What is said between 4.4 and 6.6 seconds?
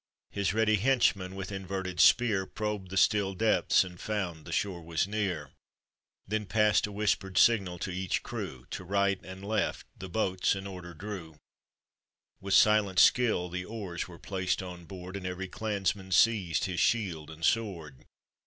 the shore was near, Then